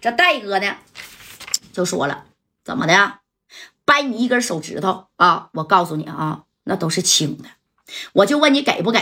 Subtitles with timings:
[0.00, 0.76] 这戴哥呢
[1.72, 2.24] 就说了，
[2.64, 3.18] 怎么的？
[3.84, 5.48] 掰你一根手指头啊！
[5.54, 7.44] 我告诉你啊，那都是轻的。
[8.12, 9.00] 我就问你给不给？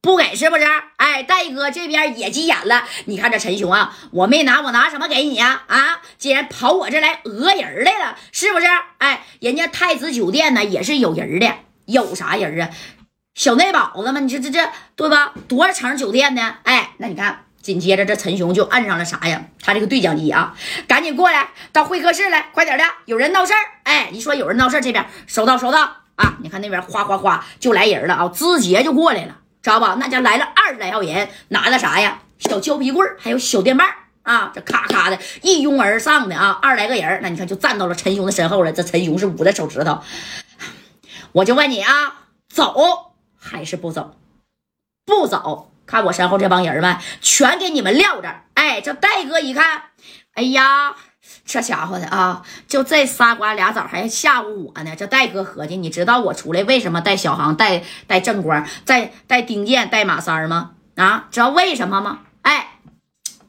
[0.00, 0.64] 不给是不是？
[0.96, 2.84] 哎，戴哥这边也急眼了。
[3.06, 5.64] 你看这陈雄啊，我没拿，我拿什么给你呀？
[5.66, 8.66] 啊，竟然跑我这来讹人来了，是不是？
[8.98, 11.52] 哎，人家太子酒店呢也是有人的，
[11.86, 12.70] 有啥人啊？
[13.34, 14.20] 小内保子吗？
[14.20, 15.34] 你说这这对吧？
[15.48, 16.58] 多少层酒店呢？
[16.62, 19.44] 哎，那你看，紧接着这陈雄就按上了啥呀？
[19.62, 20.54] 他这个对讲机啊，
[20.88, 23.60] 赶紧过来到会客室来，快点的，有人闹事儿。
[23.84, 26.36] 哎，一说有人闹事儿，这边收到收到啊！
[26.42, 29.38] 你看那边哗哗哗就来人了啊，直接就过来了。
[29.62, 29.96] 知道吧？
[30.00, 32.20] 那家来了二十来号人，拿的啥呀？
[32.40, 33.88] 小胶皮棍还有小电棒
[34.24, 34.50] 啊！
[34.52, 38.72] 这咔咔的一拥而上的啊，二来个人那你看就站到了陈雄的身后了。
[38.72, 40.00] 这陈雄是捂着手指头，
[41.30, 42.74] 我就问你啊，走
[43.38, 44.16] 还是不走？
[45.06, 48.44] 不走，看我身后这帮人儿们，全给你们撂这儿。
[48.54, 49.82] 哎，这戴哥一看，
[50.34, 50.94] 哎呀！
[51.44, 54.94] 这家伙的啊，就这仨瓜俩枣还吓唬我呢。
[54.96, 60.72] 这戴哥合计，你知道我出来为什么带小航、带带正光、带带丁健、带马三吗？
[60.96, 62.20] 啊，知道为什么吗？
[62.42, 62.78] 哎，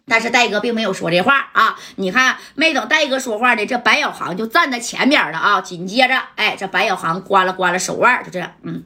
[0.07, 1.77] 但是戴哥并没有说这话啊。
[1.95, 5.61] 你看，没等戴哥说话呢，这白小航就站在前边了啊。
[5.61, 8.83] 紧接着，哎，这白小航刮了刮了手腕，就这样，嗯，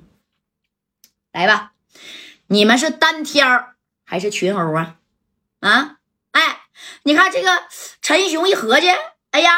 [1.32, 1.72] 来吧，
[2.48, 3.74] 你们是单挑
[4.06, 4.96] 还是群殴啊？
[5.62, 5.98] 啊？
[6.32, 6.62] 哎
[7.04, 7.64] 你看这个
[8.02, 8.90] 陈雄一合计，
[9.32, 9.52] 哎呀，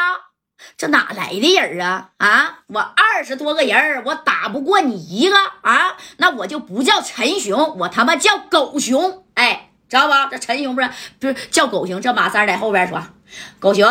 [0.76, 2.10] 这哪来的人啊？
[2.16, 5.96] 啊，我二十多个人，我打不过你一个啊？
[6.16, 9.24] 那我就不叫陈雄，我他妈叫狗熊！
[9.34, 10.26] 哎，知道吧？
[10.26, 12.00] 这陈雄不是不是叫狗熊？
[12.00, 13.02] 这马三在后边说
[13.60, 13.88] ：“狗熊，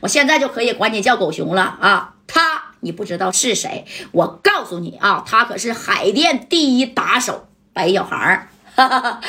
[0.00, 2.14] 我现在就可以管你叫狗熊了啊！
[2.26, 3.86] 他你不知道是谁？
[4.12, 9.20] 我告诉你啊，他可是海淀第一打手白小航。”哈哈，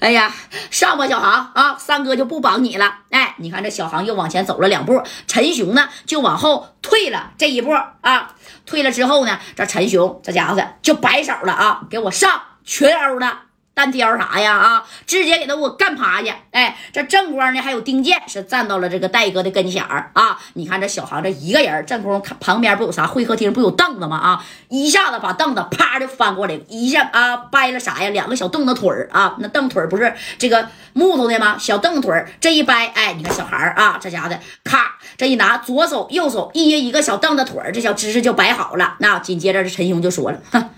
[0.00, 0.30] 哎呀，
[0.70, 2.98] 上吧，小航啊，三哥就不绑你了。
[3.08, 7.70] 哎，你看这小航又往前走了两步，陈雄呢就往后退了这一步
[8.02, 8.34] 啊。
[8.66, 13.38] 退了之后呢，这陈雄这家伙就摆手了啊，给我上群殴的。
[13.74, 14.56] 单挑啥呀？
[14.56, 16.36] 啊，直接给他我干趴下！
[16.50, 20.38] 哎，这正光呢，还有丁健是站到了这个戴哥的跟前儿啊。
[20.54, 23.06] 你看这小航这一个人，正空旁边不有啥？
[23.06, 24.16] 会客厅不有凳子吗？
[24.18, 28.10] 啊，一下子把凳子啪就翻过来，一下啊掰了啥呀？
[28.10, 31.56] 两个小凳子腿儿啊，那凳腿不是这个木头的吗？
[31.58, 38.96] 小凳腿儿这一掰，哎，你看小孩儿啊，这家的咔这一拿，左手右手一一个小凳子腿儿，这小姿势就摆好了。
[38.98, 40.70] 那紧接着这陈雄就说了，哼。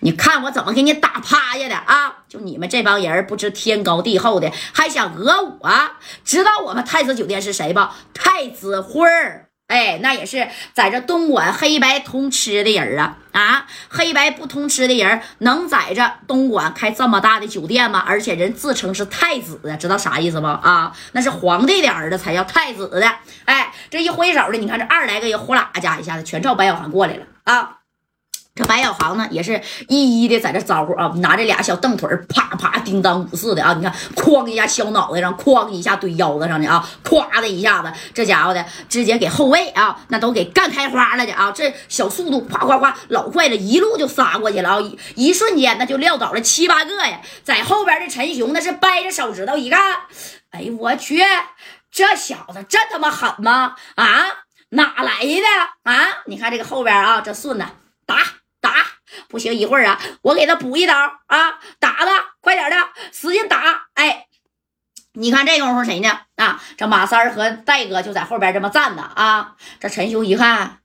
[0.00, 2.16] 你看我怎么给你打趴下的啊！
[2.28, 5.70] 就你们这帮人不知天高地厚的，还想讹我？
[6.24, 7.94] 知道我们太子酒店是谁吧？
[8.12, 13.16] 太子辉儿，哎，那也是在这东莞黑白通吃的人啊！
[13.32, 18.02] 啊，黑白不通吃的人能在这东莞开这么大的酒店吗？
[18.06, 20.46] 而且人自称是太子的，知道啥意思不？
[20.46, 23.10] 啊，那是皇帝的儿子才叫太子的。
[23.46, 27.78] 哎，这一挥手的，你看这二来个人呼啦家一下子全照白小航过来了啊！
[28.54, 49.96] 这白小航呢，也是一一的在这招呼啊，拿着俩小凳腿啪啪叮当五四的啊，你看，哐一下削脑袋上，哐一下怼腰子上的啊，咵的一下子，这家伙的直接给后卫啊，那都给干开花了的啊，这小速度咵咵咵老快了，一路就杀过去了啊，一一瞬间那就撂倒了七八个呀，在后边的陈雄那是掰着手指头一看，
[50.50, 51.20] 哎呦我去，
[51.90, 53.74] 这小子真他妈狠吗？
[53.96, 54.26] 啊，
[54.68, 56.22] 哪来的啊？
[56.26, 57.64] 你看这个后边啊，这顺子
[58.06, 58.18] 打。
[59.28, 60.94] 不行，一会儿啊，我给他补一刀
[61.26, 61.58] 啊！
[61.78, 62.76] 打他，快点的，
[63.12, 63.86] 使劲打！
[63.94, 64.26] 哎，
[65.14, 66.20] 你看这功夫谁呢？
[66.36, 69.56] 啊，这马三和戴哥就在后边这么站着啊。
[69.80, 70.78] 这陈雄一看，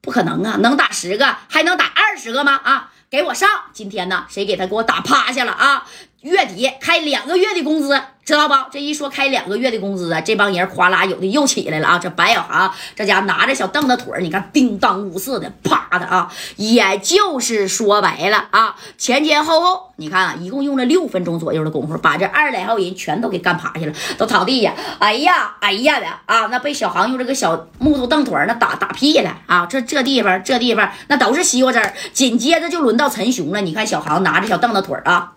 [0.00, 2.60] 不可能啊，能打十个还能打二十个吗？
[2.62, 3.48] 啊，给我上！
[3.72, 5.86] 今天呢，谁给他给我打趴下了啊？
[6.22, 8.00] 月底开两个月的工资。
[8.26, 8.54] 知道不？
[8.72, 11.96] 这一说开两个月的工资啊，这帮人哗啦有的又起来了啊！
[11.96, 16.28] 这白小航这家拿着小凳子腿你看叮当五四的啪的啊！
[16.56, 24.74] 也就是说白了啊，前前后后你看啊，一共用了六分钟左右的功夫，把这二十来号人全都给干趴下了，都躺地下。
[24.98, 26.48] 哎呀，哎呀的啊！
[26.50, 29.66] 那被小航用这个小木头凳腿那打打屁了啊！
[29.66, 31.80] 这这地方这地方那都是西瓜汁。
[32.12, 35.34] 紧接着就轮到陈雄了，你看小航拿着小凳子腿啊，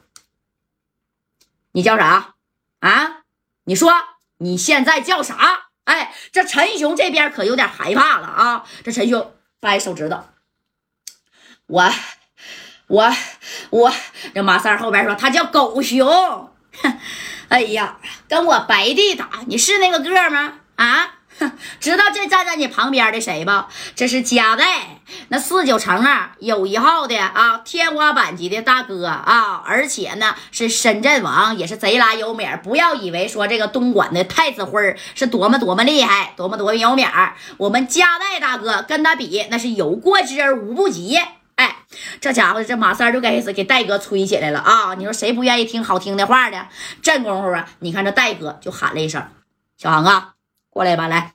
[1.80, 2.34] 你叫啥？
[2.82, 3.22] 啊，
[3.64, 3.94] 你说
[4.40, 5.70] 你现在叫啥？
[5.86, 8.66] 哎，这陈雄这边可有点害怕了啊！
[8.84, 10.26] 这陈雄掰手指头，
[11.68, 11.90] 我
[12.88, 13.10] 我
[13.70, 13.94] 我，
[14.36, 16.54] 这马三后边说他叫狗熊。
[17.48, 17.98] 哎呀，
[18.28, 20.60] 跟我白地打，你是那个个吗？
[20.76, 21.19] 啊，
[21.80, 23.70] 知道这站在你旁边的谁吧？
[23.96, 25.00] 这是嘉代，
[25.30, 37.08] 那四九城啊有一号的啊，天花板级的大哥啊，而且呢是深圳王，也是贼拉有名不要以为说这个东莞的太子辉是多么多么厉害，多么多么有名
[37.58, 41.18] 我们嘉代大哥跟他比，那是有过之而无不及。
[41.56, 41.78] 哎，
[42.22, 44.96] 这家伙这马三就开始给戴哥吹起来了啊！
[44.96, 46.68] 你说谁不愿意听好听的话呢？
[47.02, 49.22] 这功夫啊，你看这戴哥就喊了一声
[49.78, 50.34] ：“小航啊！”
[50.70, 51.34] 过来吧，来，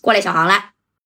[0.00, 0.73] 过来，小航来。